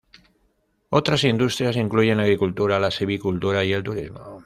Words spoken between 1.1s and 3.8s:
industrias incluyen la agricultura, la silvicultura y